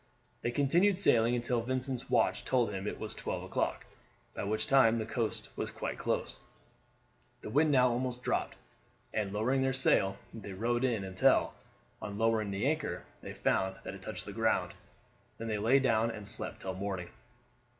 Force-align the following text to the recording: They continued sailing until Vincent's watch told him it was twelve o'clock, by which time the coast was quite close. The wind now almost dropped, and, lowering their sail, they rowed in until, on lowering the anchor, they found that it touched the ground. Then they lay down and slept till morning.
They 0.41 0.49
continued 0.49 0.97
sailing 0.97 1.35
until 1.35 1.61
Vincent's 1.61 2.09
watch 2.09 2.43
told 2.43 2.71
him 2.71 2.87
it 2.87 2.97
was 2.99 3.13
twelve 3.13 3.43
o'clock, 3.43 3.85
by 4.33 4.43
which 4.45 4.65
time 4.65 4.97
the 4.97 5.05
coast 5.05 5.49
was 5.55 5.69
quite 5.69 5.99
close. 5.99 6.37
The 7.41 7.51
wind 7.51 7.69
now 7.69 7.89
almost 7.89 8.23
dropped, 8.23 8.55
and, 9.13 9.31
lowering 9.31 9.61
their 9.61 9.73
sail, 9.73 10.17
they 10.33 10.53
rowed 10.53 10.83
in 10.83 11.03
until, 11.03 11.53
on 12.01 12.17
lowering 12.17 12.49
the 12.49 12.65
anchor, 12.65 13.03
they 13.21 13.31
found 13.33 13.75
that 13.83 13.93
it 13.93 14.01
touched 14.01 14.25
the 14.25 14.33
ground. 14.33 14.73
Then 15.37 15.49
they 15.49 15.59
lay 15.59 15.77
down 15.77 16.09
and 16.09 16.25
slept 16.25 16.61
till 16.63 16.73
morning. 16.73 17.09